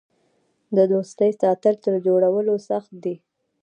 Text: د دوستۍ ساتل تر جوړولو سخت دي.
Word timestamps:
د 0.75 0.77
دوستۍ 0.91 1.31
ساتل 1.41 1.75
تر 1.83 1.93
جوړولو 2.07 2.53
سخت 2.69 2.91
دي. 3.03 3.15